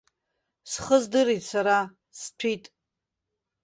[0.71, 1.79] Схы здырит сара,
[2.19, 2.65] сҭәит.